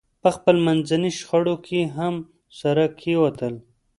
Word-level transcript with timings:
په 0.21 0.29
خپلمنځي 0.35 1.11
شخړو 1.17 1.55
کې 1.65 1.79
هم 1.97 2.15
سره 2.59 2.83
کېوتل. 2.99 3.53